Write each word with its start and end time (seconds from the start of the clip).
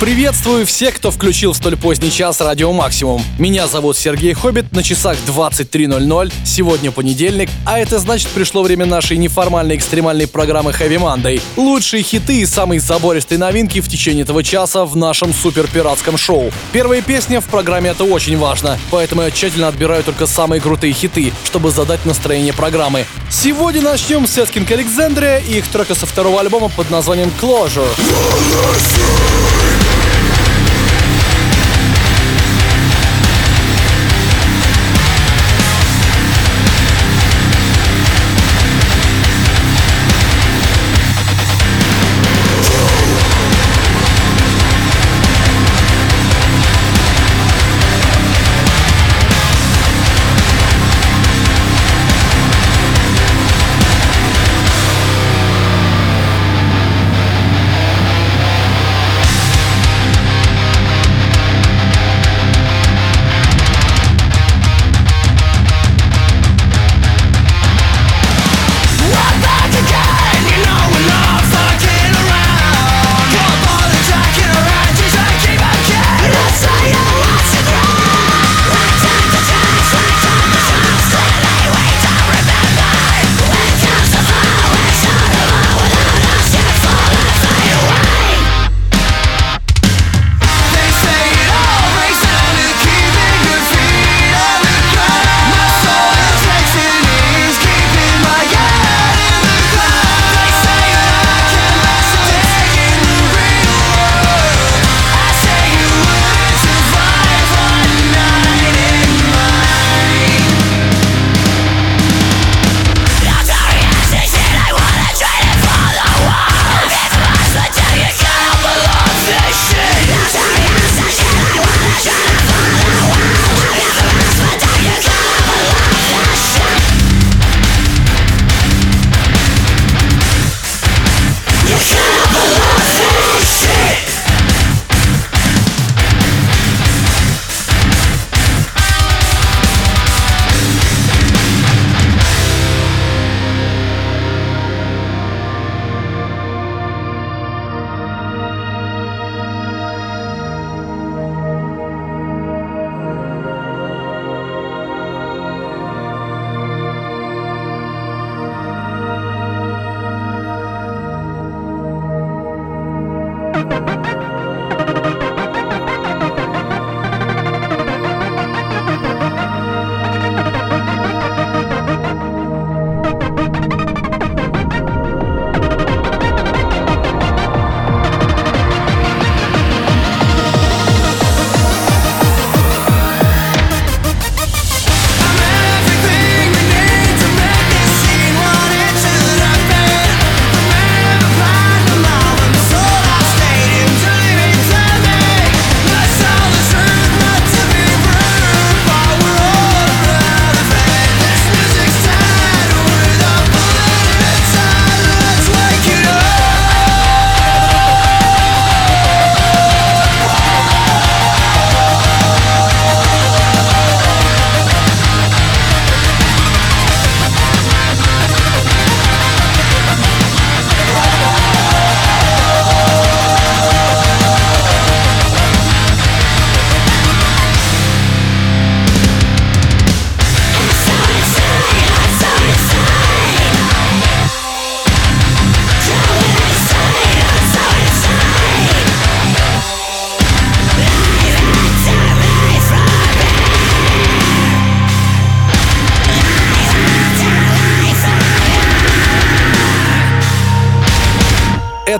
Приветствую 0.00 0.64
всех, 0.64 0.94
кто 0.94 1.10
включил 1.10 1.52
в 1.52 1.56
столь 1.58 1.76
поздний 1.76 2.10
час 2.10 2.40
радио 2.40 2.72
Максимум. 2.72 3.22
Меня 3.38 3.66
зовут 3.66 3.98
Сергей 3.98 4.32
Хоббит, 4.32 4.72
на 4.72 4.82
часах 4.82 5.18
23.00, 5.26 6.32
сегодня 6.42 6.90
понедельник, 6.90 7.50
а 7.66 7.78
это 7.78 7.98
значит 7.98 8.28
пришло 8.30 8.62
время 8.62 8.86
нашей 8.86 9.18
неформальной 9.18 9.76
экстремальной 9.76 10.26
программы 10.26 10.70
Heavy 10.70 10.96
Monday. 10.96 11.42
Лучшие 11.58 12.02
хиты 12.02 12.40
и 12.40 12.46
самые 12.46 12.80
забористые 12.80 13.36
новинки 13.36 13.82
в 13.82 13.90
течение 13.90 14.22
этого 14.22 14.42
часа 14.42 14.86
в 14.86 14.96
нашем 14.96 15.34
супер 15.34 15.66
пиратском 15.66 16.16
шоу. 16.16 16.50
Первая 16.72 17.02
песня 17.02 17.42
в 17.42 17.44
программе 17.44 17.90
это 17.90 18.04
очень 18.04 18.38
важно, 18.38 18.78
поэтому 18.90 19.20
я 19.20 19.30
тщательно 19.30 19.68
отбираю 19.68 20.02
только 20.02 20.26
самые 20.26 20.62
крутые 20.62 20.94
хиты, 20.94 21.30
чтобы 21.44 21.72
задать 21.72 22.06
настроение 22.06 22.54
программы. 22.54 23.04
Сегодня 23.28 23.82
начнем 23.82 24.26
с 24.26 24.38
Эскинг 24.38 24.70
Александрия 24.70 25.40
и 25.40 25.58
их 25.58 25.68
трека 25.68 25.94
со 25.94 26.06
второго 26.06 26.40
альбома 26.40 26.70
под 26.70 26.88
названием 26.88 27.30
Closure. 27.38 27.86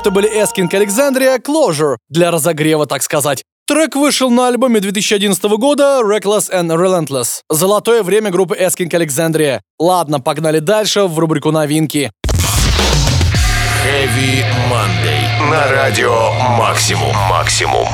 Это 0.01 0.11
были 0.11 0.29
Эскинг 0.29 0.73
Александрия 0.73 1.37
Closure 1.37 1.99
для 2.09 2.31
разогрева, 2.31 2.87
так 2.87 3.03
сказать. 3.03 3.45
Трек 3.67 3.97
вышел 3.97 4.31
на 4.31 4.49
альбоме 4.49 4.81
2011 4.81 5.43
года 5.59 6.01
Reckless 6.03 6.51
and 6.51 6.75
Relentless. 6.75 7.43
Золотое 7.51 8.03
время 8.03 8.31
группы 8.31 8.57
Эскинг 8.59 8.95
Александрия. 8.95 9.61
Ладно, 9.79 10.19
погнали 10.19 10.59
дальше 10.59 11.03
в 11.03 11.19
рубрику 11.19 11.51
новинки. 11.51 12.11
Heavy 13.85 14.43
Monday. 14.71 15.51
На 15.51 15.71
радио 15.71 16.33
«Максимум». 16.57 17.15
«Максимум». 17.29 17.87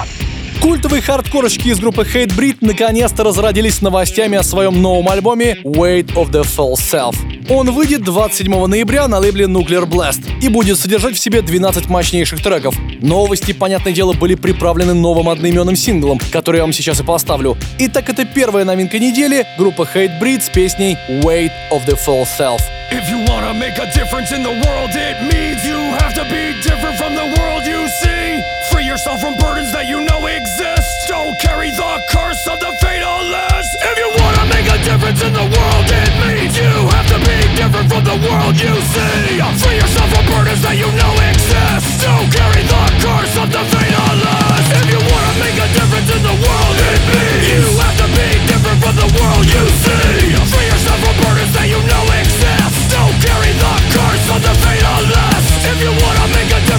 Культовые 0.66 1.00
хардкорочки 1.00 1.68
из 1.68 1.78
группы 1.78 2.02
Hatebreed 2.02 2.56
наконец-то 2.60 3.22
разродились 3.22 3.82
новостями 3.82 4.36
о 4.36 4.42
своем 4.42 4.82
новом 4.82 5.08
альбоме 5.08 5.58
Weight 5.62 6.12
of 6.14 6.32
the 6.32 6.42
False 6.42 6.80
Self. 6.80 7.14
Он 7.48 7.70
выйдет 7.70 8.02
27 8.02 8.66
ноября 8.66 9.06
на 9.06 9.18
лейбле 9.18 9.44
Nuclear 9.44 9.84
Blast 9.84 10.22
и 10.42 10.48
будет 10.48 10.76
содержать 10.76 11.14
в 11.14 11.20
себе 11.20 11.42
12 11.42 11.88
мощнейших 11.88 12.42
треков. 12.42 12.74
Новости, 13.00 13.52
понятное 13.52 13.92
дело, 13.92 14.12
были 14.14 14.34
приправлены 14.34 14.92
новым 14.92 15.28
одноименным 15.28 15.76
синглом, 15.76 16.18
который 16.32 16.56
я 16.56 16.62
вам 16.62 16.72
сейчас 16.72 16.98
и 16.98 17.04
поставлю. 17.04 17.56
Итак, 17.78 18.08
это 18.08 18.24
первая 18.24 18.64
новинка 18.64 18.98
недели 18.98 19.46
группа 19.58 19.82
Hatebreed 19.82 20.40
с 20.40 20.48
песней 20.48 20.96
Weight 21.22 21.52
of 21.70 21.86
the 21.86 21.96
False 21.96 22.26
Self. 22.36 22.60
If 22.90 23.08
you 23.08 23.18
wanna 23.28 23.54
make 23.54 23.78
a 23.78 23.86
difference 23.94 24.32
in 24.32 24.42
the 24.42 24.50
world, 24.66 24.90
it 24.94 25.32
means 25.32 25.64
you 25.64 25.78
have 26.00 26.14
to 26.14 26.24
be 26.24 26.60
different 26.60 26.96
from 26.98 27.14
the 27.14 27.26
world 27.38 27.55
yourself 28.96 29.20
from 29.20 29.36
burdens 29.36 29.68
that 29.76 29.84
you 29.84 30.00
know 30.08 30.24
exist. 30.24 30.88
Don't 31.04 31.36
carry 31.36 31.68
the 31.68 31.92
curse 32.08 32.48
of 32.48 32.56
the 32.64 32.72
fatalist. 32.80 33.76
If 33.84 33.92
you 34.00 34.08
wanna 34.08 34.48
make 34.48 34.64
a 34.72 34.78
difference 34.88 35.20
in 35.20 35.36
the 35.36 35.44
world, 35.52 35.84
it 35.84 36.12
means 36.24 36.56
you 36.56 36.72
have 36.96 37.04
to 37.12 37.20
be 37.20 37.36
different 37.60 37.92
from 37.92 38.08
the 38.08 38.16
world 38.24 38.56
you 38.56 38.72
see. 38.72 39.36
Free 39.60 39.76
yourself 39.76 40.08
from 40.16 40.24
burdens 40.32 40.64
that 40.64 40.80
you 40.80 40.88
know 40.96 41.12
exist. 41.28 42.08
Don't 42.08 42.24
carry 42.32 42.64
the 42.64 42.82
curse 43.04 43.36
of 43.36 43.52
the 43.52 43.62
fatalist. 43.68 44.64
If 44.80 44.88
you 44.88 45.00
wanna 45.04 45.34
make 45.44 45.60
a 45.60 45.68
difference 45.76 46.08
in 46.16 46.22
the 46.24 46.36
world, 46.40 46.76
it 46.80 47.00
means 47.12 47.52
you 47.52 47.68
have 47.76 47.96
to 48.00 48.08
be 48.16 48.28
different 48.48 48.80
from 48.80 48.96
the 48.96 49.08
world 49.12 49.44
you 49.44 49.64
see. 49.84 50.40
Free 50.40 50.68
yourself 50.72 50.98
from 51.04 51.16
burdens 51.20 51.52
that 51.52 51.68
you 51.68 51.80
know 51.84 52.04
exist. 52.16 52.96
Don't 52.96 53.16
carry 53.20 53.52
the 53.60 53.74
curse 53.92 54.26
of 54.32 54.40
the 54.40 54.54
fatalist. 54.64 55.52
If 55.68 55.84
you 55.84 55.92
wanna 56.00 56.25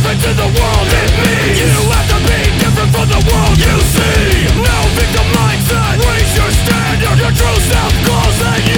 difference 0.08 0.26
in 0.26 0.38
the 0.38 0.60
world, 0.60 0.88
it 0.88 1.12
means 1.20 1.60
you 1.60 1.92
have 1.92 2.08
to 2.08 2.20
be 2.24 2.40
different 2.64 2.92
from 2.96 3.08
the 3.12 3.22
world 3.28 3.58
you 3.60 3.76
see. 3.92 4.48
No 4.56 4.78
victim 4.96 5.28
mindset. 5.36 6.00
Raise 6.00 6.32
your 6.38 6.52
standard. 6.52 7.18
Your 7.20 7.34
true 7.36 7.60
self 7.68 7.94
calls, 8.08 8.40
and 8.40 8.64
you 8.72 8.77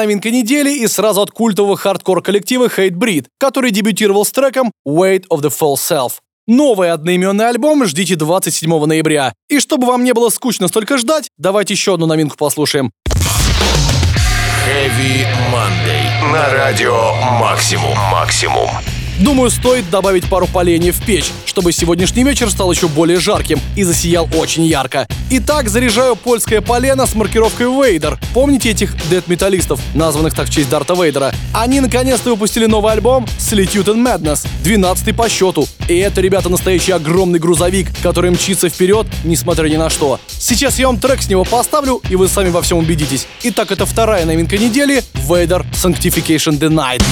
новинка 0.00 0.30
недели 0.30 0.72
и 0.72 0.86
сразу 0.86 1.20
от 1.20 1.30
культового 1.30 1.76
хардкор-коллектива 1.76 2.68
Hatebreed, 2.68 3.26
который 3.38 3.70
дебютировал 3.70 4.24
с 4.24 4.30
треком 4.30 4.72
Weight 4.86 5.24
of 5.30 5.42
the 5.42 5.50
False 5.50 5.76
Self. 5.76 6.12
Новый 6.46 6.90
одноименный 6.90 7.48
альбом 7.48 7.84
ждите 7.84 8.16
27 8.16 8.84
ноября. 8.86 9.34
И 9.48 9.60
чтобы 9.60 9.86
вам 9.86 10.02
не 10.02 10.14
было 10.14 10.30
скучно 10.30 10.68
столько 10.68 10.96
ждать, 10.96 11.28
давайте 11.36 11.74
еще 11.74 11.94
одну 11.94 12.06
новинку 12.06 12.36
послушаем. 12.36 12.90
Heavy 14.66 15.26
Monday. 15.52 16.32
На 16.32 16.48
радио 16.50 17.12
Максимум. 17.38 17.96
Максимум. 18.10 18.68
Думаю, 19.20 19.50
стоит 19.50 19.90
добавить 19.90 20.26
пару 20.30 20.46
поленьев 20.46 20.96
в 20.96 21.04
печь, 21.04 21.30
чтобы 21.44 21.72
сегодняшний 21.72 22.24
вечер 22.24 22.50
стал 22.50 22.72
еще 22.72 22.88
более 22.88 23.20
жарким 23.20 23.60
и 23.76 23.82
засиял 23.82 24.26
очень 24.34 24.64
ярко. 24.64 25.06
Итак, 25.28 25.68
заряжаю 25.68 26.16
польское 26.16 26.62
полено 26.62 27.06
с 27.06 27.14
маркировкой 27.14 27.66
Vader. 27.66 28.18
Помните 28.32 28.70
этих 28.70 28.96
дэт-металлистов, 29.10 29.78
названных 29.94 30.34
так 30.34 30.48
в 30.48 30.50
честь 30.50 30.70
Дарта 30.70 30.94
Вейдера? 30.94 31.34
Они 31.52 31.80
наконец-то 31.80 32.30
выпустили 32.30 32.64
новый 32.64 32.94
альбом 32.94 33.26
Solitude 33.38 33.94
in 33.94 34.02
Madness, 34.02 34.46
12 34.64 35.14
по 35.14 35.28
счету. 35.28 35.68
И 35.86 35.98
это, 35.98 36.22
ребята, 36.22 36.48
настоящий 36.48 36.92
огромный 36.92 37.38
грузовик, 37.38 37.88
который 38.02 38.30
мчится 38.30 38.70
вперед, 38.70 39.06
несмотря 39.24 39.68
ни 39.68 39.76
на 39.76 39.90
что. 39.90 40.18
Сейчас 40.28 40.78
я 40.78 40.86
вам 40.86 40.98
трек 40.98 41.20
с 41.20 41.28
него 41.28 41.44
поставлю, 41.44 42.00
и 42.08 42.16
вы 42.16 42.26
сами 42.26 42.48
во 42.48 42.62
всем 42.62 42.78
убедитесь. 42.78 43.26
Итак, 43.42 43.70
это 43.70 43.84
вторая 43.84 44.24
новинка 44.24 44.56
недели 44.56 45.04
Vader 45.28 45.66
Sanctification 45.72 46.58
Denied. 46.58 47.02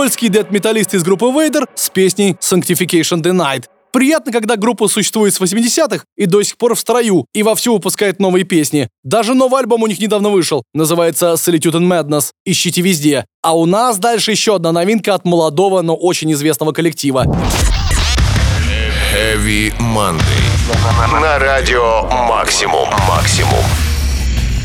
Польский 0.00 0.30
дед-металлист 0.30 0.94
из 0.94 1.02
группы 1.02 1.26
Vader 1.26 1.68
с 1.74 1.90
песней 1.90 2.34
Sanctification 2.40 3.20
Denied. 3.20 3.64
Приятно, 3.92 4.32
когда 4.32 4.56
группа 4.56 4.88
существует 4.88 5.34
с 5.34 5.40
80-х 5.42 6.04
и 6.16 6.24
до 6.24 6.42
сих 6.42 6.56
пор 6.56 6.74
в 6.74 6.80
строю, 6.80 7.26
и 7.34 7.42
вовсю 7.42 7.74
выпускает 7.74 8.18
новые 8.18 8.44
песни. 8.44 8.88
Даже 9.04 9.34
новый 9.34 9.60
альбом 9.60 9.82
у 9.82 9.86
них 9.86 9.98
недавно 9.98 10.30
вышел, 10.30 10.62
называется 10.72 11.34
Solitude 11.34 11.74
and 11.74 11.86
Madness. 11.86 12.30
Ищите 12.46 12.80
везде. 12.80 13.26
А 13.42 13.54
у 13.54 13.66
нас 13.66 13.98
дальше 13.98 14.30
еще 14.30 14.54
одна 14.54 14.72
новинка 14.72 15.14
от 15.14 15.26
молодого, 15.26 15.82
но 15.82 15.94
очень 15.94 16.32
известного 16.32 16.72
коллектива. 16.72 17.26
Heavy 19.12 19.74
Monday. 19.78 21.20
На 21.20 21.38
радио 21.38 22.04
Максимум. 22.04 22.88
Максимум. 23.06 23.89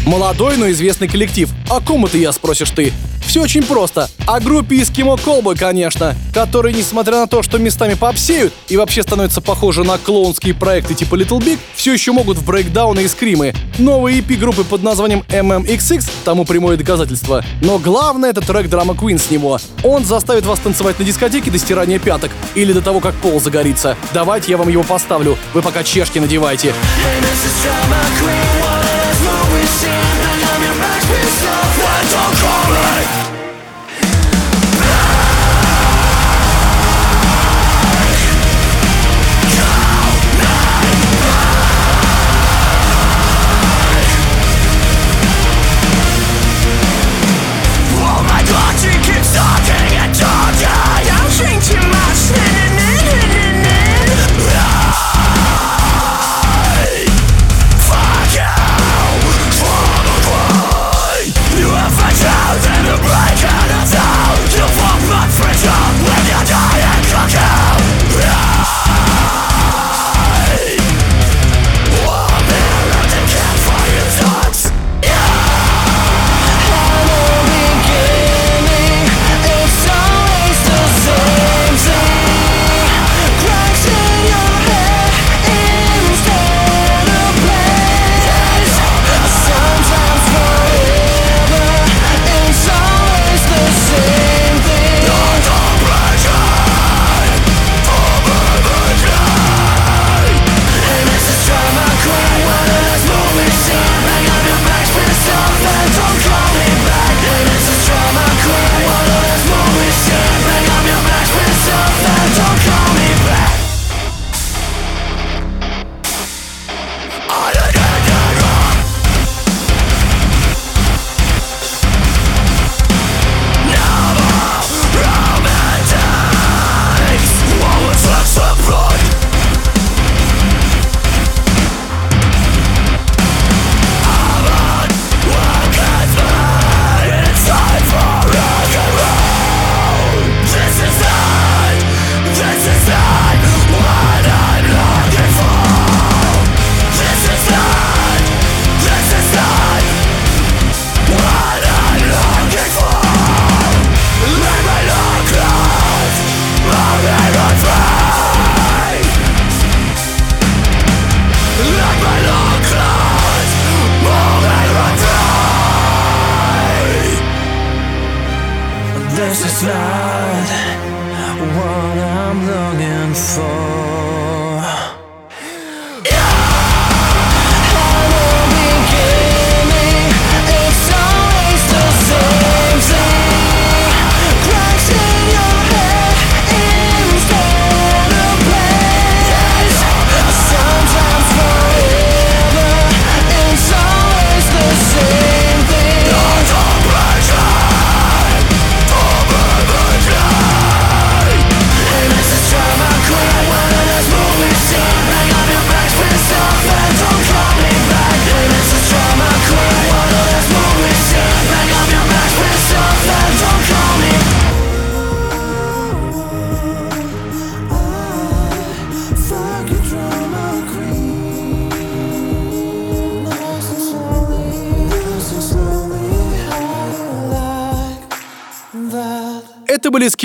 Молодой, 0.05 0.57
но 0.57 0.69
известный 0.69 1.07
коллектив. 1.07 1.49
О 1.69 1.81
ком 1.81 2.05
это 2.05 2.17
я, 2.17 2.31
спросишь 2.31 2.69
ты? 2.69 2.93
Все 3.25 3.41
очень 3.41 3.63
просто. 3.63 4.07
О 4.27 4.39
группе 4.39 4.77
Eskimo 4.77 5.19
Callboy, 5.19 5.57
конечно, 5.57 6.15
которые, 6.31 6.75
несмотря 6.75 7.17
на 7.17 7.27
то, 7.27 7.41
что 7.41 7.57
местами 7.57 7.95
попсеют 7.95 8.53
и 8.67 8.77
вообще 8.77 9.01
становятся 9.01 9.41
похожи 9.41 9.83
на 9.83 9.97
клоунские 9.97 10.53
проекты 10.53 10.93
типа 10.93 11.15
Little 11.15 11.39
Big, 11.39 11.57
все 11.73 11.93
еще 11.93 12.11
могут 12.11 12.37
в 12.37 12.45
брейкдауны 12.45 13.01
и 13.01 13.07
скримы. 13.07 13.55
Новый 13.79 14.19
EP 14.19 14.35
группы 14.37 14.63
под 14.63 14.83
названием 14.83 15.23
MMXX 15.27 16.07
тому 16.23 16.45
прямое 16.45 16.77
доказательство. 16.77 17.43
Но 17.61 17.79
главное 17.79 18.29
это 18.29 18.41
трек 18.41 18.67
Drama 18.67 18.95
Queen 18.95 19.17
с 19.17 19.31
него. 19.31 19.59
Он 19.83 20.05
заставит 20.05 20.45
вас 20.45 20.59
танцевать 20.59 20.99
на 20.99 21.05
дискотеке 21.05 21.49
до 21.49 21.57
стирания 21.57 21.97
пяток 21.97 22.31
или 22.53 22.73
до 22.73 22.81
того, 22.81 22.99
как 22.99 23.15
пол 23.15 23.41
загорится. 23.41 23.97
Давайте 24.13 24.51
я 24.51 24.57
вам 24.57 24.69
его 24.69 24.83
поставлю. 24.83 25.35
Вы 25.53 25.63
пока 25.63 25.83
чешки 25.83 26.19
надевайте. 26.19 26.73
Don't 27.65 28.74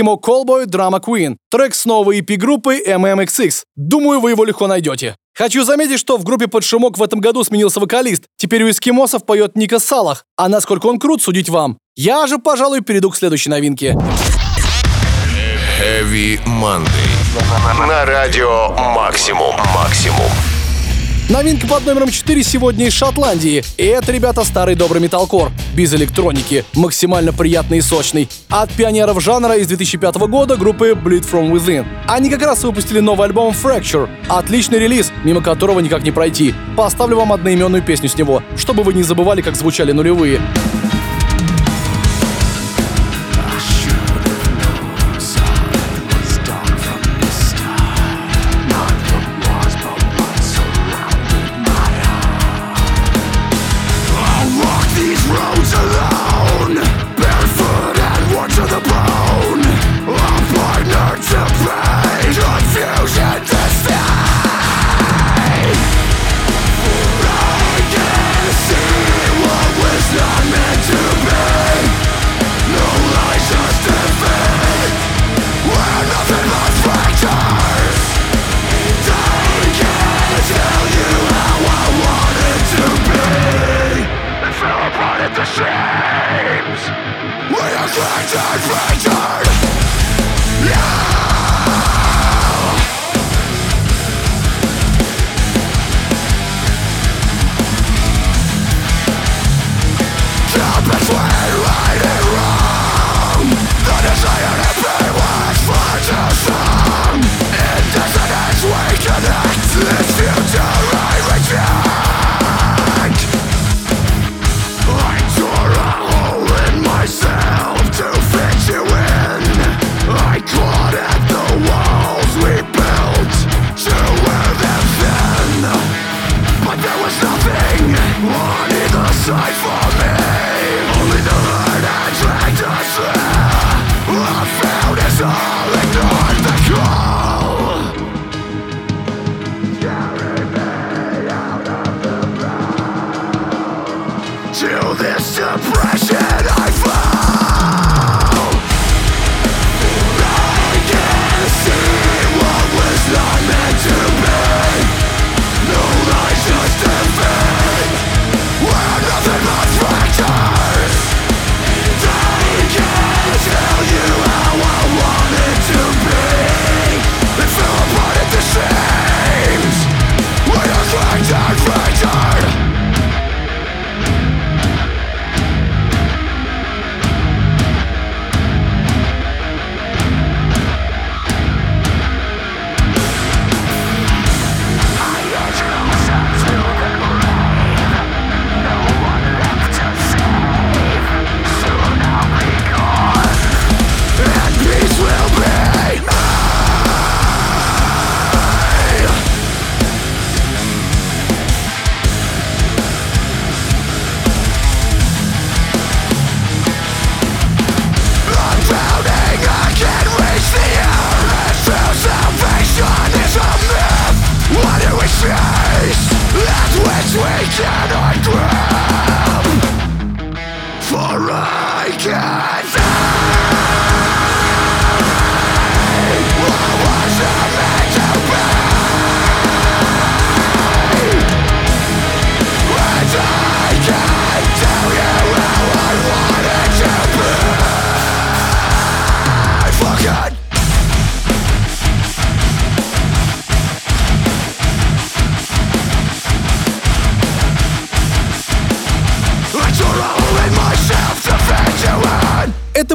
были 0.00 0.10
Skimo 0.10 0.18
Callboy 0.20 0.66
Drama 0.66 1.00
Queen, 1.00 1.36
трек 1.50 1.74
с 1.74 1.84
новой 1.84 2.20
EP 2.20 2.36
группы 2.36 2.82
MMXX. 2.86 3.62
Думаю, 3.76 4.20
вы 4.20 4.30
его 4.30 4.44
легко 4.44 4.66
найдете. 4.66 5.16
Хочу 5.34 5.64
заметить, 5.64 5.98
что 5.98 6.16
в 6.16 6.24
группе 6.24 6.48
под 6.48 6.64
шумок 6.64 6.98
в 6.98 7.02
этом 7.02 7.20
году 7.20 7.44
сменился 7.44 7.80
вокалист. 7.80 8.24
Теперь 8.36 8.64
у 8.64 8.70
эскимосов 8.70 9.24
поет 9.24 9.56
Ника 9.56 9.78
Салах. 9.78 10.24
А 10.36 10.48
насколько 10.48 10.86
он 10.86 10.98
крут, 10.98 11.22
судить 11.22 11.48
вам. 11.48 11.78
Я 11.96 12.26
же, 12.26 12.38
пожалуй, 12.38 12.80
перейду 12.80 13.10
к 13.10 13.16
следующей 13.16 13.50
новинке. 13.50 13.96
Heavy 15.80 16.38
Monday. 16.46 17.86
На 17.86 18.04
радио 18.04 18.68
Максимум. 18.94 19.54
Максимум. 19.74 20.59
Новинка 21.30 21.68
под 21.68 21.86
номером 21.86 22.10
4 22.10 22.42
сегодня 22.42 22.88
из 22.88 22.92
Шотландии. 22.92 23.62
И 23.76 23.84
это, 23.84 24.10
ребята, 24.10 24.42
старый 24.42 24.74
добрый 24.74 25.00
металкор. 25.00 25.52
Без 25.76 25.94
электроники. 25.94 26.64
Максимально 26.74 27.32
приятный 27.32 27.78
и 27.78 27.80
сочный. 27.80 28.28
От 28.48 28.72
пионеров 28.72 29.22
жанра 29.22 29.54
из 29.54 29.68
2005 29.68 30.16
года 30.26 30.56
группы 30.56 30.90
Bleed 30.90 31.24
From 31.30 31.52
Within. 31.52 31.86
Они 32.08 32.30
как 32.30 32.42
раз 32.42 32.64
выпустили 32.64 32.98
новый 32.98 33.28
альбом 33.28 33.54
Fracture. 33.54 34.08
Отличный 34.28 34.80
релиз, 34.80 35.12
мимо 35.22 35.40
которого 35.40 35.78
никак 35.78 36.02
не 36.02 36.10
пройти. 36.10 36.52
Поставлю 36.76 37.18
вам 37.18 37.32
одноименную 37.32 37.84
песню 37.84 38.08
с 38.08 38.16
него, 38.16 38.42
чтобы 38.56 38.82
вы 38.82 38.92
не 38.92 39.04
забывали, 39.04 39.40
как 39.40 39.54
звучали 39.54 39.92
нулевые. 39.92 40.40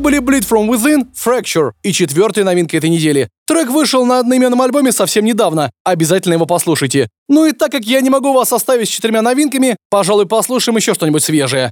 Были 0.06 0.20
Bleed 0.20 0.48
From 0.48 0.70
Within, 0.70 1.08
Fracture 1.16 1.72
и 1.82 1.92
четвертая 1.92 2.46
новинка 2.46 2.78
этой 2.78 2.92
недели. 2.92 3.28
Трек 3.48 3.72
вышел 3.72 4.06
на 4.06 4.20
одноименном 4.20 4.62
альбоме 4.62 4.92
совсем 4.92 5.26
недавно, 5.26 5.72
обязательно 5.84 6.34
его 6.34 6.46
послушайте. 6.46 7.10
Ну 7.28 7.48
и 7.48 7.54
так 7.54 7.72
как 7.72 7.86
я 7.86 8.02
не 8.02 8.12
могу 8.12 8.32
вас 8.32 8.54
оставить 8.54 8.88
с 8.88 8.92
четырьмя 8.92 9.24
новинками, 9.24 9.78
пожалуй, 9.90 10.28
послушаем 10.28 10.78
еще 10.78 10.94
что-нибудь 10.94 11.24
свежее. 11.24 11.72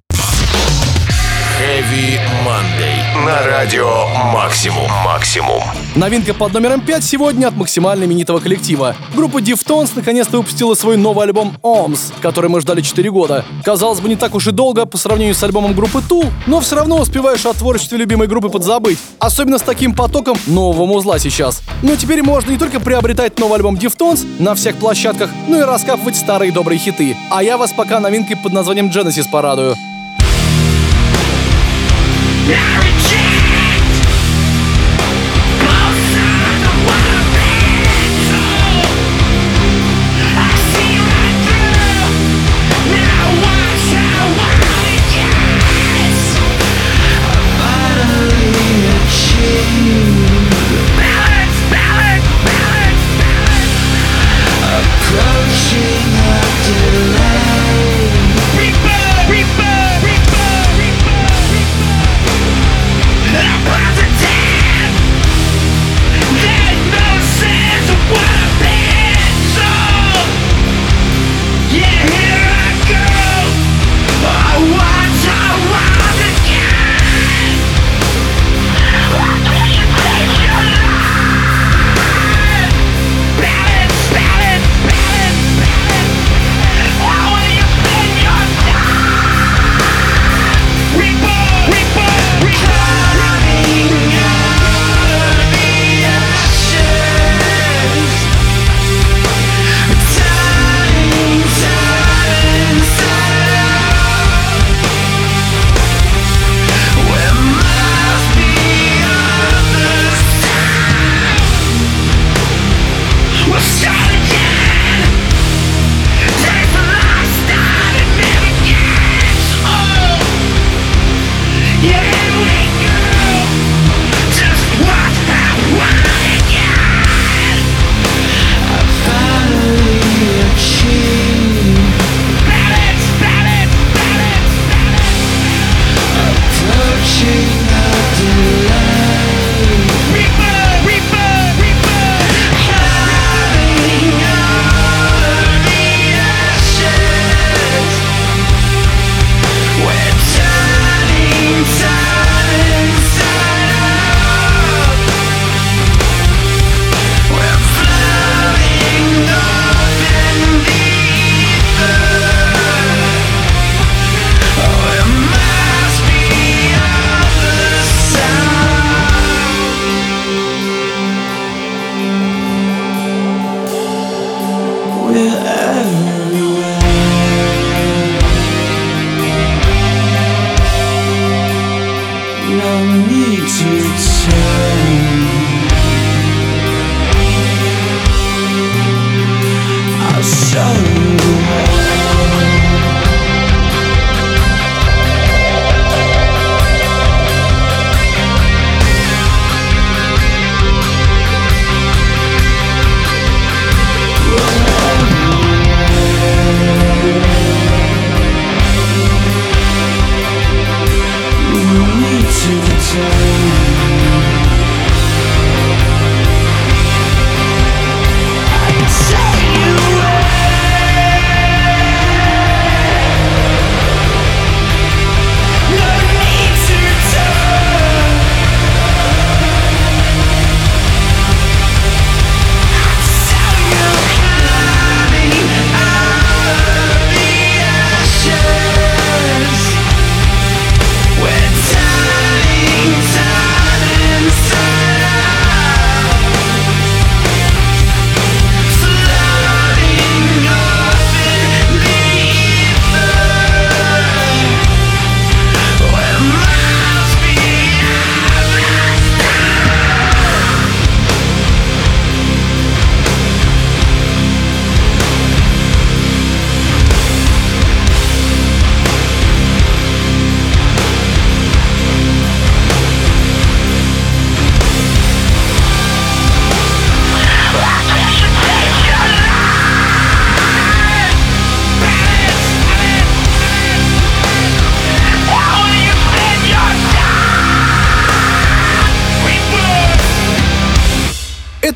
Heavy 1.64 2.20
Monday. 2.46 3.26
На 3.26 3.42
радио 3.48 4.06
Максимум. 4.34 4.92
Максимум. 5.06 5.64
Новинка 5.96 6.34
под 6.34 6.52
номером 6.52 6.82
5 6.82 7.02
сегодня 7.02 7.48
от 7.48 7.56
максимально 7.56 8.04
именитого 8.04 8.40
коллектива. 8.40 8.98
Группа 9.16 9.38
Deftones 9.38 9.92
наконец-то 9.96 10.40
выпустила 10.40 10.76
свой 10.76 10.98
новый 10.98 11.26
альбом 11.26 11.56
OMS, 11.64 12.12
который 12.22 12.50
мы 12.50 12.60
ждали 12.60 12.82
4 12.82 13.10
года. 13.12 13.46
Казалось 13.64 14.02
бы, 14.02 14.10
не 14.10 14.18
так 14.18 14.36
уж 14.36 14.48
и 14.48 14.52
долго 14.52 14.86
по 14.86 14.98
сравнению 14.98 15.36
с 15.36 15.44
альбомом 15.44 15.74
группы 15.74 16.00
Tool, 16.00 16.30
но 16.48 16.60
все 16.60 16.76
равно 16.76 17.00
успеваешь 17.00 17.46
о 17.46 17.54
творчестве 17.54 17.98
любимой 17.98 18.28
группы 18.28 18.50
подзабыть. 18.50 19.00
Особенно 19.20 19.58
с 19.58 19.62
таким 19.62 19.96
потоком 19.96 20.38
нового 20.48 20.86
музла 20.86 21.18
сейчас. 21.18 21.62
Но 21.82 21.96
теперь 21.96 22.24
можно 22.24 22.52
не 22.52 22.58
только 22.58 22.82
приобретать 22.82 23.40
новый 23.40 23.56
альбом 23.56 23.76
Deftones 23.76 24.26
на 24.38 24.54
всех 24.56 24.76
площадках, 24.76 25.30
но 25.48 25.60
и 25.60 25.62
раскапывать 25.62 26.18
старые 26.18 26.52
добрые 26.52 26.78
хиты. 26.78 27.16
А 27.32 27.42
я 27.42 27.58
вас 27.58 27.72
пока 27.72 28.02
новинкой 28.02 28.36
под 28.36 28.52
названием 28.52 28.88
Genesis 28.88 29.30
порадую. 29.32 29.78
Marriage 32.48 33.03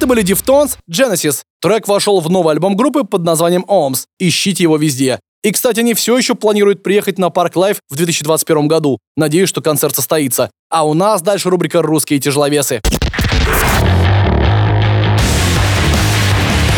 Были 0.07 0.23
Deftones, 0.23 0.77
Genesis. 0.89 1.41
Трек 1.61 1.85
вошел 1.89 2.21
в 2.21 2.29
новый 2.29 2.53
альбом 2.53 2.77
группы 2.77 3.03
под 3.03 3.23
названием 3.23 3.65
Ohms. 3.67 4.05
Ищите 4.19 4.63
его 4.63 4.77
везде. 4.77 5.19
И, 5.43 5.51
кстати, 5.51 5.81
они 5.81 5.93
все 5.95 6.17
еще 6.17 6.33
планируют 6.33 6.81
приехать 6.81 7.19
на 7.19 7.29
Park 7.29 7.57
Live 7.57 7.79
в 7.89 7.97
2021 7.97 8.69
году. 8.69 8.99
Надеюсь, 9.17 9.49
что 9.49 9.61
концерт 9.61 9.95
состоится. 9.95 10.49
А 10.69 10.87
у 10.87 10.93
нас 10.93 11.21
дальше 11.21 11.49
рубрика 11.49 11.81
«Русские 11.81 12.19
тяжеловесы». 12.21 12.79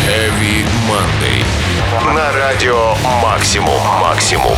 Heavy 0.08 0.64
Monday. 0.88 1.44
На 2.12 2.32
радио 2.32 2.94
Максимум. 3.22 3.80
Максимум. 4.00 4.56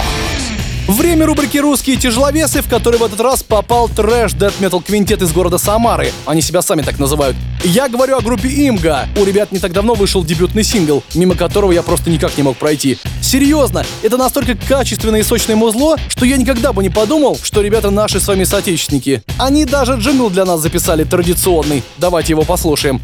Время 0.88 1.26
рубрики 1.26 1.58
«Русские 1.58 1.96
тяжеловесы», 1.96 2.60
в 2.60 2.68
который 2.68 2.98
в 2.98 3.04
этот 3.04 3.20
раз 3.20 3.42
попал 3.42 3.88
трэш 3.88 4.32
дэт 4.32 4.54
метал 4.60 4.80
квинтет 4.80 5.22
из 5.22 5.32
города 5.32 5.56
Самары. 5.56 6.12
Они 6.26 6.42
себя 6.42 6.60
сами 6.60 6.82
так 6.82 6.98
называют. 6.98 7.36
Я 7.62 7.88
говорю 7.88 8.16
о 8.16 8.20
группе 8.20 8.48
Имга. 8.48 9.06
У 9.16 9.24
ребят 9.24 9.52
не 9.52 9.60
так 9.60 9.72
давно 9.72 9.94
вышел 9.94 10.24
дебютный 10.24 10.64
сингл, 10.64 11.04
мимо 11.14 11.36
которого 11.36 11.70
я 11.70 11.82
просто 11.82 12.10
никак 12.10 12.36
не 12.36 12.42
мог 12.42 12.56
пройти. 12.56 12.98
Серьезно, 13.20 13.86
это 14.02 14.16
настолько 14.16 14.56
качественное 14.56 15.20
и 15.20 15.22
сочное 15.22 15.54
музло, 15.54 15.96
что 16.08 16.26
я 16.26 16.36
никогда 16.36 16.72
бы 16.72 16.82
не 16.82 16.90
подумал, 16.90 17.38
что 17.40 17.60
ребята 17.60 17.90
наши 17.90 18.18
с 18.18 18.26
вами 18.26 18.42
соотечественники. 18.42 19.22
Они 19.38 19.64
даже 19.64 19.94
джингл 19.94 20.30
для 20.30 20.44
нас 20.44 20.60
записали 20.60 21.04
традиционный. 21.04 21.84
Давайте 21.98 22.32
его 22.32 22.42
послушаем. 22.42 23.00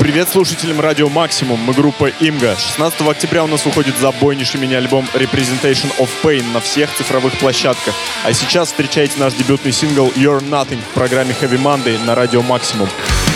Привет 0.00 0.30
слушателям 0.30 0.80
Радио 0.80 1.10
Максимум, 1.10 1.60
мы 1.60 1.74
группа 1.74 2.06
Имга. 2.20 2.56
16 2.56 3.02
октября 3.02 3.44
у 3.44 3.46
нас 3.46 3.66
выходит 3.66 3.98
забойнейший 3.98 4.58
мини-альбом 4.58 5.04
Representation 5.12 5.94
of 5.98 6.08
Pain 6.22 6.42
на 6.54 6.60
всех 6.60 6.90
цифровых 6.94 7.38
площадках. 7.38 7.94
А 8.24 8.32
сейчас 8.32 8.68
встречайте 8.68 9.20
наш 9.20 9.34
дебютный 9.34 9.72
сингл 9.72 10.08
You're 10.16 10.40
Nothing 10.40 10.80
в 10.80 10.94
программе 10.94 11.36
Heavy 11.38 11.62
Monday 11.62 12.02
на 12.02 12.14
Радио 12.14 12.40
Максимум. 12.40 12.88
Memories 12.88 13.29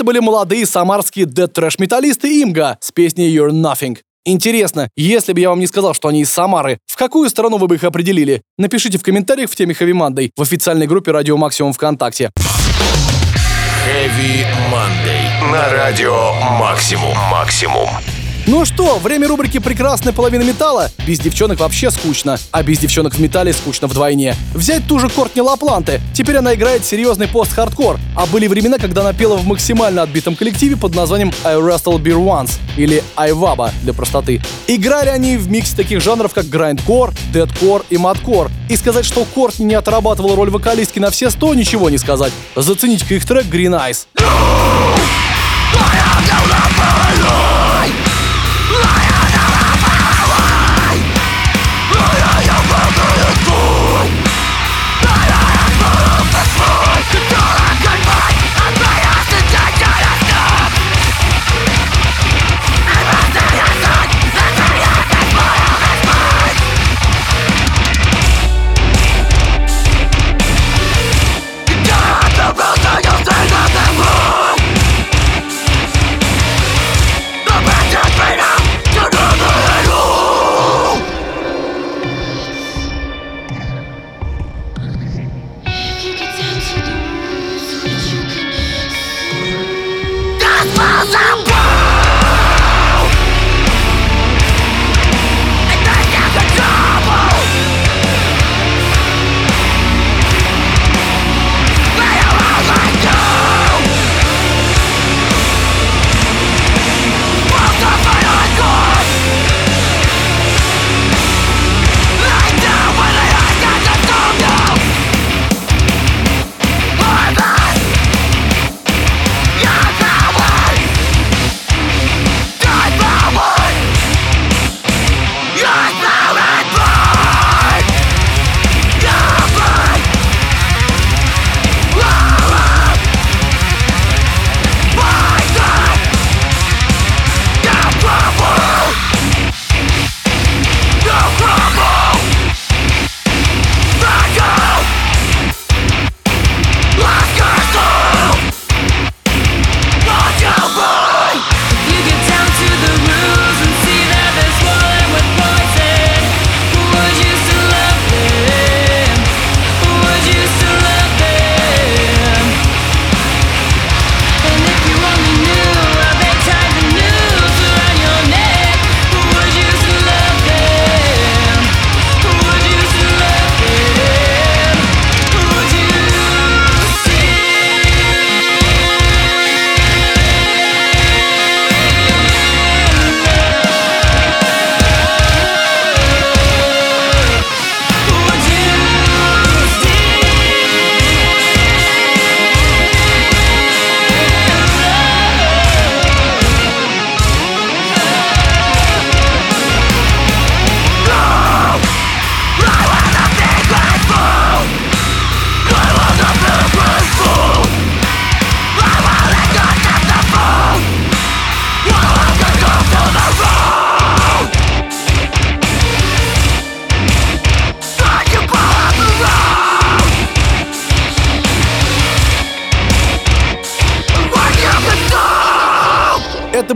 Это 0.00 0.06
были 0.06 0.18
молодые 0.18 0.64
самарские 0.64 1.26
дед-трэш-металлисты 1.26 2.40
Имга 2.40 2.78
с 2.80 2.90
песней 2.90 3.36
You're 3.36 3.50
Nothing. 3.50 3.98
Интересно, 4.24 4.88
если 4.96 5.34
бы 5.34 5.40
я 5.40 5.50
вам 5.50 5.60
не 5.60 5.66
сказал, 5.66 5.92
что 5.92 6.08
они 6.08 6.22
из 6.22 6.30
Самары, 6.30 6.78
в 6.86 6.96
какую 6.96 7.28
страну 7.28 7.58
вы 7.58 7.66
бы 7.66 7.74
их 7.74 7.84
определили? 7.84 8.40
Напишите 8.56 8.96
в 8.96 9.02
комментариях 9.02 9.50
в 9.50 9.56
теме 9.56 9.74
Хэви 9.74 9.92
Мандой 9.92 10.30
в 10.34 10.40
официальной 10.40 10.86
группе 10.86 11.10
Радио 11.12 11.36
Максимум 11.36 11.74
ВКонтакте. 11.74 12.30
Heavy 13.86 14.46
Monday. 14.72 15.52
На 15.52 15.68
радио 15.68 16.32
Максимум. 16.58 17.14
Максимум. 17.30 17.90
Ну 18.50 18.64
что, 18.64 18.98
время 18.98 19.28
рубрики 19.28 19.60
«Прекрасная 19.60 20.12
половина 20.12 20.42
металла». 20.42 20.90
Без 21.06 21.20
девчонок 21.20 21.60
вообще 21.60 21.88
скучно, 21.92 22.36
а 22.50 22.64
без 22.64 22.80
девчонок 22.80 23.14
в 23.14 23.20
металле 23.20 23.52
скучно 23.52 23.86
вдвойне. 23.86 24.34
Взять 24.54 24.88
ту 24.88 24.98
же 24.98 25.08
Кортни 25.08 25.40
Лапланте. 25.40 26.00
Теперь 26.12 26.38
она 26.38 26.52
играет 26.56 26.84
серьезный 26.84 27.28
пост-хардкор. 27.28 28.00
А 28.16 28.26
были 28.26 28.48
времена, 28.48 28.78
когда 28.78 29.02
она 29.02 29.12
пела 29.12 29.36
в 29.36 29.46
максимально 29.46 30.02
отбитом 30.02 30.34
коллективе 30.34 30.76
под 30.76 30.96
названием 30.96 31.32
I 31.44 31.58
Wrestle 31.58 32.02
Beer 32.02 32.16
Once 32.16 32.54
или 32.76 33.04
Айваба 33.14 33.70
для 33.84 33.92
простоты. 33.92 34.42
Играли 34.66 35.10
они 35.10 35.36
в 35.36 35.48
миксе 35.48 35.76
таких 35.76 36.00
жанров, 36.02 36.34
как 36.34 36.46
грайндкор, 36.46 37.12
дедкор 37.32 37.84
и 37.88 37.98
маткор. 37.98 38.50
И 38.68 38.76
сказать, 38.76 39.04
что 39.04 39.24
Кортни 39.32 39.64
не 39.64 39.74
отрабатывал 39.74 40.34
роль 40.34 40.50
вокалистки 40.50 40.98
на 40.98 41.10
все 41.10 41.30
сто, 41.30 41.54
ничего 41.54 41.88
не 41.88 41.98
сказать. 41.98 42.32
Зацените-ка 42.56 43.14
их 43.14 43.24
трек 43.24 43.44
Green 43.44 43.80
Eyes. 43.80 44.08
If 44.18 45.19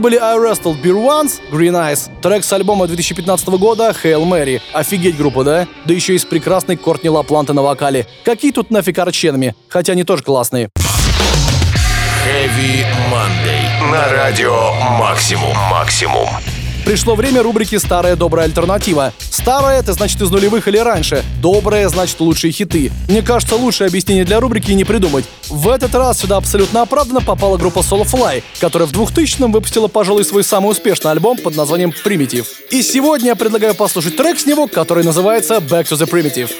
были 0.05 0.17
I 0.17 0.37
Wrestled 0.37 0.83
Beer 0.83 1.03
Once, 1.03 1.41
Green 1.51 1.73
Eyes, 1.73 2.11
трек 2.21 2.43
с 2.43 2.53
альбома 2.53 2.85
2015 2.85 3.47
года 3.47 3.89
Hail 4.03 4.23
Mary. 4.23 4.61
Офигеть 4.71 5.17
группа, 5.17 5.43
да? 5.43 5.67
Да 5.85 5.95
еще 5.95 6.13
и 6.13 6.19
с 6.19 6.25
прекрасной 6.25 6.75
Кортни 6.75 7.09
Лапланте 7.09 7.53
на 7.53 7.63
вокале. 7.63 8.05
Какие 8.23 8.51
тут 8.51 8.69
нафиг 8.69 8.99
арченами? 8.99 9.55
Хотя 9.67 9.93
они 9.93 10.03
тоже 10.03 10.21
классные. 10.21 10.69
Heavy 12.23 12.85
Monday. 13.11 13.91
На 13.91 14.07
радио 14.13 14.73
Максимум. 14.99 15.57
Максимум. 15.71 16.29
Пришло 16.85 17.15
время 17.15 17.41
рубрики 17.41 17.77
«Старая 17.77 18.15
добрая 18.15 18.45
альтернатива». 18.45 19.11
Старая— 19.19 19.79
это 19.81 19.93
значит 19.93 20.21
из 20.21 20.29
нулевых 20.29 20.67
или 20.67 20.77
раньше. 20.77 21.25
Добрая— 21.41 21.89
значит 21.89 22.19
лучшие 22.19 22.51
хиты. 22.51 22.91
Мне 23.09 23.23
кажется, 23.23 23.55
лучшее 23.55 23.87
объяснение 23.87 24.23
для 24.23 24.39
рубрики 24.39 24.71
не 24.71 24.83
придумать. 24.83 25.25
В 25.49 25.67
этот 25.69 25.95
раз 25.95 26.19
сюда 26.19 26.37
абсолютно 26.37 26.83
оправданно 26.83 27.21
попала 27.21 27.57
группа 27.57 27.79
Soulfly, 27.79 28.43
которая 28.59 28.87
в 28.87 28.91
2000-м 28.91 29.51
выпустила, 29.51 29.87
пожалуй, 29.87 30.23
свой 30.25 30.43
самый 30.43 30.69
успешный 30.69 31.09
альбом 31.09 31.37
под 31.39 31.55
названием 31.55 31.91
Primitive. 32.05 32.45
И 32.69 32.83
сегодня 32.83 33.29
я 33.29 33.35
предлагаю 33.35 33.73
послушать 33.73 34.15
трек 34.15 34.39
с 34.39 34.45
него, 34.45 34.67
который 34.67 35.03
называется 35.03 35.55
Back 35.55 35.85
to 35.85 35.97
the 35.97 36.07
Primitive. 36.07 36.51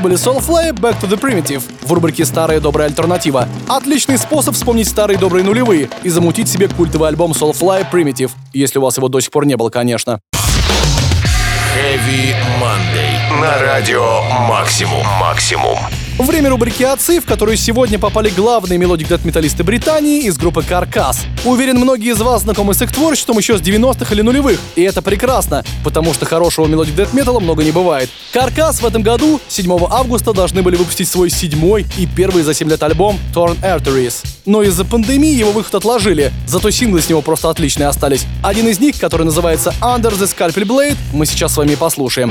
Это 0.00 0.08
были 0.08 0.18
Soulfly 0.18 0.72
Back 0.72 0.98
to 1.02 1.10
the 1.10 1.20
Primitive 1.20 1.62
в 1.82 1.92
рубрике 1.92 2.24
«Старая 2.24 2.58
добрая 2.58 2.88
альтернатива». 2.88 3.46
Отличный 3.68 4.16
способ 4.16 4.54
вспомнить 4.54 4.88
старые 4.88 5.18
добрые 5.18 5.44
нулевые 5.44 5.90
и 6.02 6.08
замутить 6.08 6.48
себе 6.48 6.68
культовый 6.68 7.10
альбом 7.10 7.32
Soulfly 7.32 7.86
Primitive, 7.92 8.30
если 8.54 8.78
у 8.78 8.82
вас 8.82 8.96
его 8.96 9.08
до 9.08 9.20
сих 9.20 9.30
пор 9.30 9.44
не 9.44 9.58
было, 9.58 9.68
конечно. 9.68 10.20
Heavy 11.76 12.34
Monday. 12.58 13.42
На 13.42 13.58
радио 13.58 14.22
Максимум. 14.48 15.04
Максимум. 15.20 15.76
Время 16.20 16.50
рубрики 16.50 16.82
«Отцы», 16.82 17.18
в 17.18 17.24
которую 17.24 17.56
сегодня 17.56 17.98
попали 17.98 18.28
главные 18.28 18.78
мелодик 18.78 19.08
дэт-металлисты 19.08 19.64
Британии 19.64 20.24
из 20.24 20.36
группы 20.36 20.62
«Carcass». 20.62 21.22
Уверен, 21.46 21.78
многие 21.78 22.12
из 22.12 22.20
вас 22.20 22.42
знакомы 22.42 22.74
с 22.74 22.82
их 22.82 22.92
творчеством 22.92 23.38
еще 23.38 23.56
с 23.56 23.62
90-х 23.62 24.14
или 24.14 24.20
нулевых, 24.20 24.60
и 24.76 24.82
это 24.82 25.00
прекрасно, 25.00 25.64
потому 25.82 26.12
что 26.12 26.26
хорошего 26.26 26.66
мелодик 26.66 26.94
дэт-металла 26.94 27.40
много 27.40 27.64
не 27.64 27.72
бывает. 27.72 28.10
«Carcass» 28.34 28.82
в 28.82 28.86
этом 28.86 29.02
году, 29.02 29.40
7 29.48 29.86
августа, 29.90 30.34
должны 30.34 30.60
были 30.62 30.76
выпустить 30.76 31.08
свой 31.08 31.30
седьмой 31.30 31.86
и 31.98 32.06
первый 32.06 32.42
за 32.42 32.52
7 32.52 32.68
лет 32.68 32.82
альбом 32.82 33.18
«Torn 33.34 33.56
Arteries». 33.62 34.22
Но 34.44 34.62
из-за 34.62 34.84
пандемии 34.84 35.32
его 35.32 35.52
выход 35.52 35.74
отложили, 35.74 36.32
зато 36.46 36.70
синглы 36.70 37.00
с 37.00 37.08
него 37.08 37.22
просто 37.22 37.48
отличные 37.48 37.88
остались. 37.88 38.26
Один 38.42 38.68
из 38.68 38.78
них, 38.78 38.98
который 39.00 39.24
называется 39.24 39.74
«Under 39.80 40.12
the 40.12 40.30
Scalpel 40.30 40.64
Blade», 40.66 40.96
мы 41.14 41.24
сейчас 41.24 41.54
с 41.54 41.56
вами 41.56 41.76
послушаем. 41.76 42.30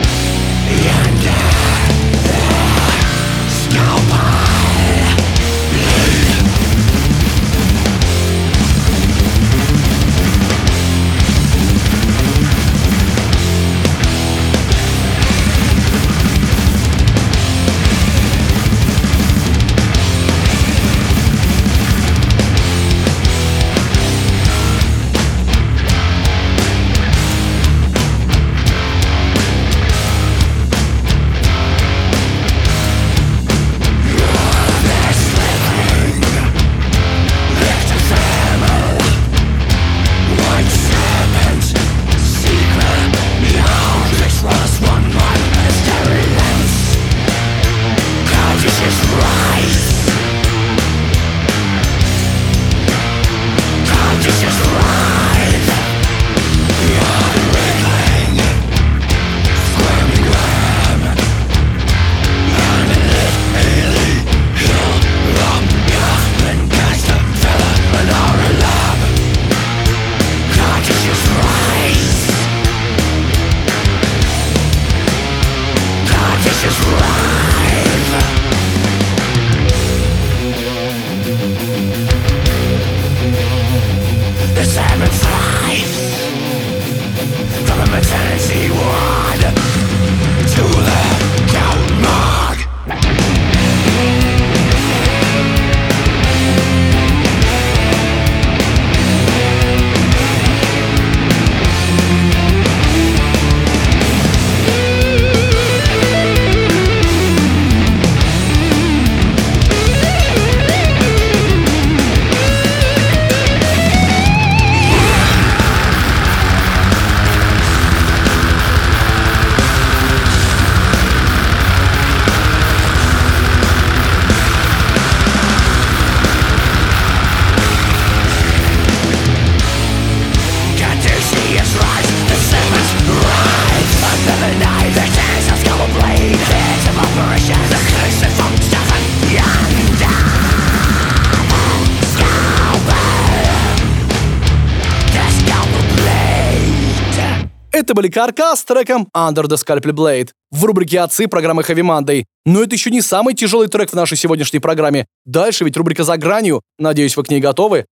Это 147.89 147.95
были 147.95 148.07
Каркас 148.07 148.59
с 148.59 148.65
треком 148.65 149.07
Under 149.17 149.45
the 149.45 149.57
Scalpel 149.57 149.93
Blade 149.93 150.29
в 150.51 150.63
рубрике 150.63 150.99
«Отцы» 150.99 151.27
программы 151.27 151.63
Heavy 151.63 151.81
Monday. 151.81 152.25
Но 152.45 152.61
это 152.61 152.75
еще 152.75 152.91
не 152.91 153.01
самый 153.01 153.33
тяжелый 153.33 153.67
трек 153.67 153.89
в 153.89 153.95
нашей 153.95 154.15
сегодняшней 154.15 154.59
программе. 154.59 155.07
Дальше 155.25 155.63
ведь 155.63 155.75
рубрика 155.75 156.03
«За 156.03 156.15
гранью». 156.17 156.61
Надеюсь, 156.77 157.17
вы 157.17 157.23
к 157.23 157.31
ней 157.31 157.39
готовы. 157.39 157.85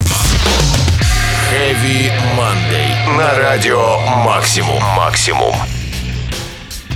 Heavy 1.51 2.11
Monday. 2.37 3.17
На 3.17 3.33
радио 3.39 3.97
Максимум. 4.23 4.83
Максимум. 4.95 5.55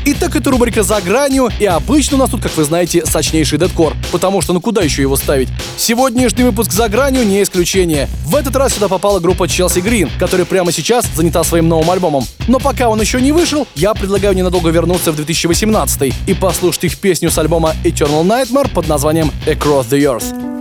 Итак, 0.04 0.36
это 0.36 0.49
рубрика 0.49 0.82
«За 0.82 0.99
гранью», 0.99 1.49
и 1.60 1.66
обычно 1.66 2.18
у 2.18 2.20
нас 2.20 2.32
тут, 2.32 2.41
как 2.41 2.58
вы 2.58 2.64
знаете, 2.64 3.06
сочнейший 3.06 3.60
дедкор, 3.60 3.93
потому 4.12 4.41
что 4.41 4.52
ну 4.52 4.60
куда 4.60 4.82
еще 4.82 5.04
его 5.04 5.16
ставить? 5.16 5.47
Сегодняшний 5.78 6.43
выпуск 6.43 6.72
«За 6.72 6.89
гранью» 6.89 7.24
не 7.24 7.43
исключение. 7.43 8.10
В 8.26 8.36
этот 8.36 8.56
раз 8.56 8.74
сюда 8.74 8.88
попала 8.88 9.20
группа 9.20 9.47
Челси 9.47 9.80
Грин, 9.80 10.10
которая 10.18 10.45
прямо 10.45 10.72
сейчас 10.72 11.06
занята 11.16 11.43
своим 11.43 11.70
новым 11.70 11.91
альбомом. 11.91 12.26
Но 12.47 12.58
пока 12.58 12.89
он 12.89 12.99
еще 12.99 13.22
не 13.22 13.32
вышел, 13.32 13.68
я 13.76 13.93
предлагаю 13.93 14.34
ненадолго 14.34 14.72
вернуться 14.72 15.12
в 15.12 15.18
2018 15.18 16.14
и 16.26 16.34
послушать 16.34 16.86
их 16.86 16.97
песню 16.97 17.30
с 17.30 17.38
альбома 17.38 17.76
Eternal 17.84 18.24
Nightmare 18.24 18.74
под 18.74 18.88
названием 18.88 19.32
Across 19.45 19.89
the 19.89 19.99
Earth. 19.99 20.61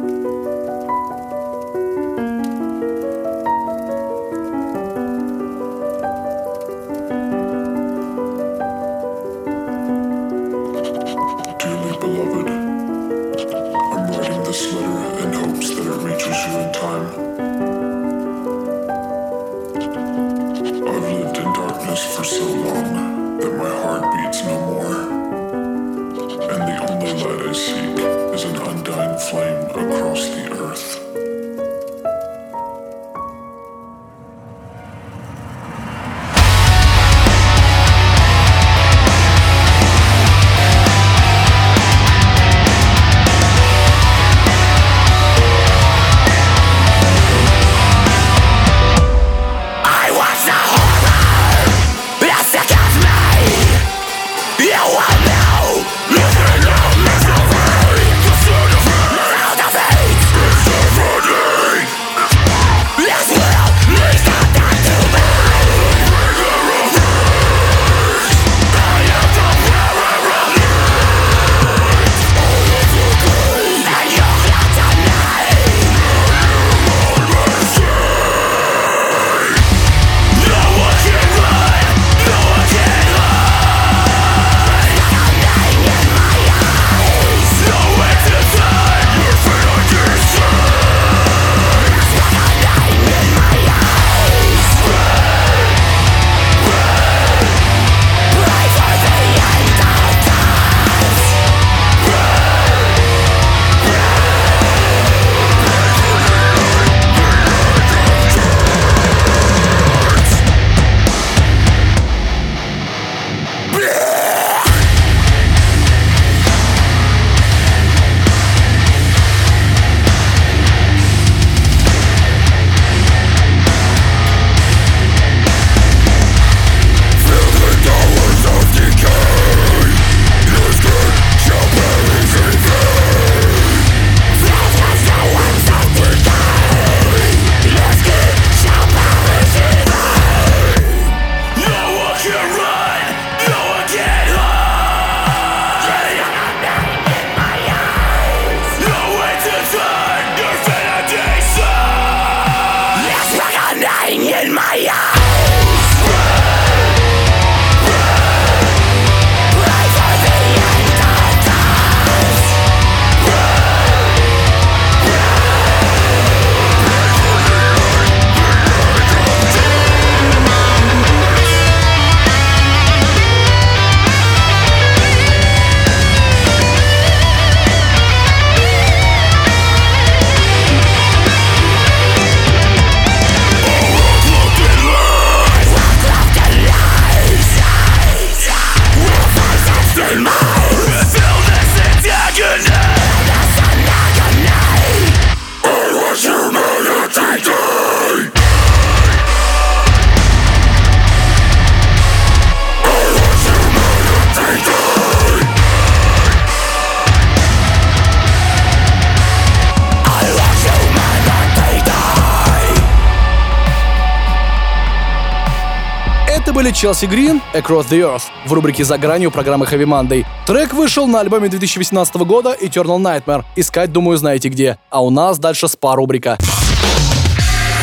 Челси 216.80 217.04
Грин 217.04 217.42
«Across 217.52 217.90
the 217.90 218.00
Earth» 218.00 218.22
в 218.46 218.52
рубрике 218.54 218.84
«За 218.84 218.96
гранью» 218.96 219.30
программы 219.30 219.66
Heavy 219.66 219.84
Monday. 219.84 220.24
Трек 220.46 220.72
вышел 220.72 221.06
на 221.06 221.20
альбоме 221.20 221.50
2018 221.50 222.16
года 222.22 222.56
Eternal 222.58 222.96
Nightmare. 222.96 223.44
Искать, 223.54 223.92
думаю, 223.92 224.16
знаете 224.16 224.48
где. 224.48 224.78
А 224.88 225.04
у 225.04 225.10
нас 225.10 225.38
дальше 225.38 225.68
спа-рубрика. 225.68 226.38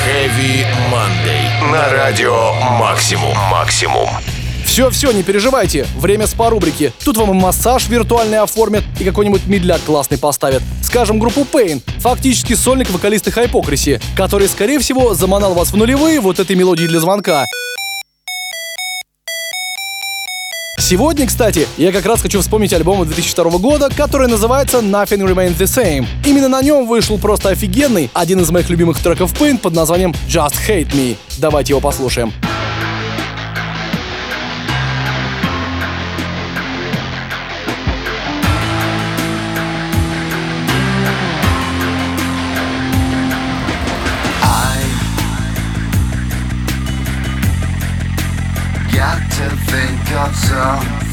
Heavy 0.03 0.65
Monday. 0.91 1.71
На 1.71 1.93
радио 1.93 2.53
Максимум. 2.79 3.37
Максимум. 3.51 4.09
Все-все, 4.65 5.11
не 5.11 5.21
переживайте, 5.21 5.85
время 5.97 6.25
спа-рубрики. 6.25 6.91
Тут 7.05 7.17
вам 7.17 7.29
и 7.29 7.33
массаж 7.39 7.87
виртуальный 7.89 8.39
оформят, 8.39 8.83
и 8.99 9.03
какой-нибудь 9.03 9.45
медляк 9.45 9.81
классный 9.85 10.17
поставят. 10.17 10.63
Скажем, 10.81 11.19
группу 11.19 11.41
Pain, 11.41 11.83
фактически 11.99 12.53
сольник 12.53 12.89
вокалиста 12.89 13.29
Hypocrisy, 13.29 14.01
который, 14.15 14.47
скорее 14.47 14.79
всего, 14.79 15.13
заманал 15.13 15.53
вас 15.53 15.71
в 15.71 15.77
нулевые 15.77 16.19
вот 16.19 16.39
этой 16.39 16.55
мелодии 16.55 16.87
для 16.87 16.99
звонка. 16.99 17.45
Сегодня, 20.79 21.25
кстати, 21.25 21.67
я 21.77 21.91
как 21.91 22.05
раз 22.05 22.21
хочу 22.21 22.39
вспомнить 22.39 22.71
альбом 22.71 23.03
2002 23.03 23.57
года, 23.57 23.89
который 23.89 24.27
называется 24.27 24.77
Nothing 24.77 25.27
Remains 25.27 25.57
the 25.57 25.65
Same. 25.65 26.05
Именно 26.23 26.49
на 26.49 26.61
нем 26.61 26.87
вышел 26.87 27.17
просто 27.17 27.49
офигенный, 27.49 28.09
один 28.13 28.39
из 28.39 28.51
моих 28.51 28.69
любимых 28.69 28.99
треков 28.99 29.33
Pain 29.33 29.57
под 29.57 29.73
названием 29.73 30.13
Just 30.29 30.53
Hate 30.67 30.91
Me. 30.93 31.17
Давайте 31.39 31.73
его 31.73 31.81
послушаем. 31.81 32.31
girl. 50.57 51.06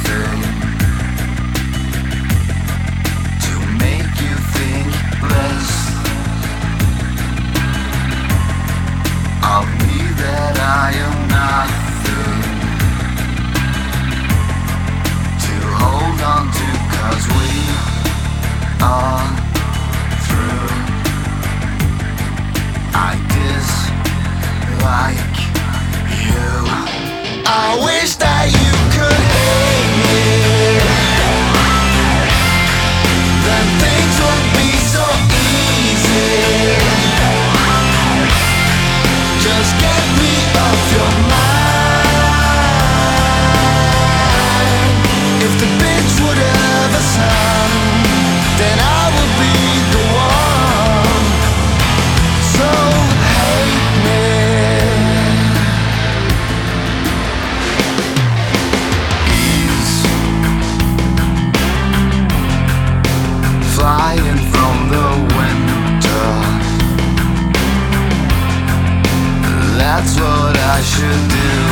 Should 70.85 71.28
do, 71.30 71.64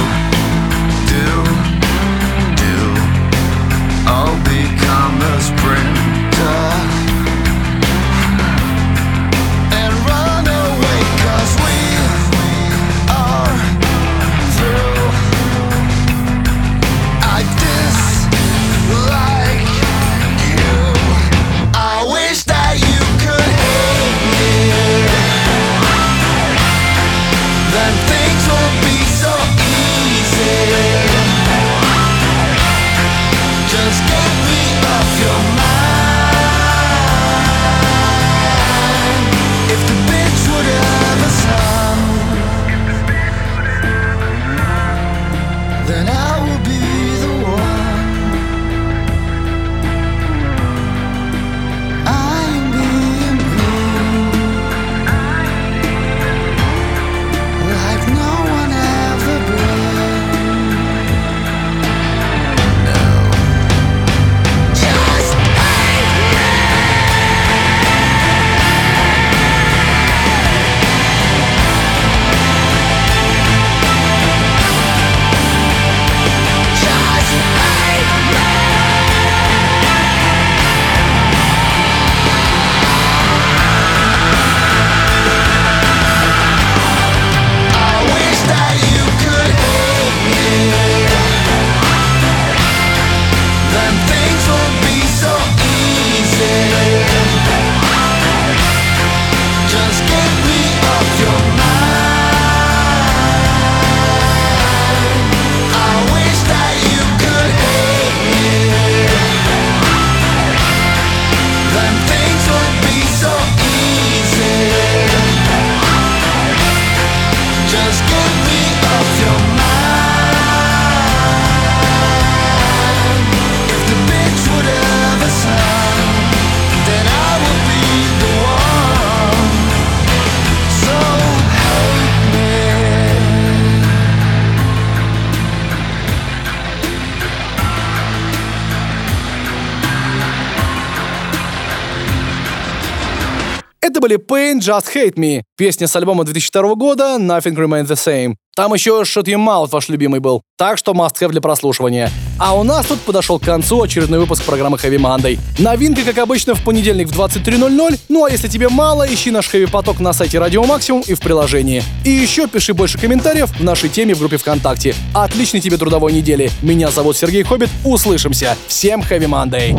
были 144.12 144.18
Pain 144.18 144.58
Just 144.58 144.86
Hate 144.94 145.14
Me, 145.14 145.42
песня 145.56 145.86
с 145.86 145.96
альбома 145.96 146.24
2002 146.24 146.74
года 146.74 147.16
Nothing 147.18 147.54
Remains 147.54 147.86
the 147.86 147.94
Same. 147.94 148.34
Там 148.54 148.74
еще 148.74 149.02
Shut 149.02 149.24
Your 149.24 149.38
Mouth 149.38 149.70
ваш 149.70 149.88
любимый 149.88 150.20
был. 150.20 150.42
Так 150.58 150.76
что 150.76 150.92
must 150.92 151.14
have 151.20 151.30
для 151.30 151.40
прослушивания. 151.40 152.10
А 152.38 152.54
у 152.54 152.62
нас 152.64 152.86
тут 152.86 153.00
подошел 153.00 153.38
к 153.38 153.44
концу 153.44 153.82
очередной 153.82 154.18
выпуск 154.18 154.44
программы 154.44 154.76
Heavy 154.76 154.98
Monday. 154.98 155.38
Новинка, 155.58 156.02
как 156.02 156.18
обычно, 156.18 156.54
в 156.54 156.62
понедельник 156.62 157.08
в 157.08 157.18
23.00. 157.18 157.98
Ну 158.08 158.24
а 158.24 158.30
если 158.30 158.48
тебе 158.48 158.68
мало, 158.68 159.06
ищи 159.12 159.30
наш 159.30 159.52
Heavy 159.52 159.70
Поток 159.70 160.00
на 160.00 160.12
сайте 160.12 160.38
Радио 160.38 160.64
Максимум 160.64 161.02
и 161.06 161.14
в 161.14 161.20
приложении. 161.20 161.82
И 162.04 162.10
еще 162.10 162.46
пиши 162.46 162.74
больше 162.74 162.98
комментариев 162.98 163.50
в 163.50 163.64
нашей 163.64 163.88
теме 163.88 164.14
в 164.14 164.18
группе 164.18 164.36
ВКонтакте. 164.36 164.94
Отличной 165.14 165.60
тебе 165.60 165.78
трудовой 165.78 166.12
недели. 166.12 166.50
Меня 166.60 166.90
зовут 166.90 167.16
Сергей 167.16 167.44
Хоббит. 167.44 167.70
Услышимся. 167.84 168.56
Всем 168.66 169.00
Heavy 169.00 169.26
Monday. 169.26 169.78